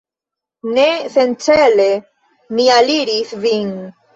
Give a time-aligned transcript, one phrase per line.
[0.77, 0.85] Ne
[1.17, 1.87] sencele
[2.57, 3.73] mi aliris vin.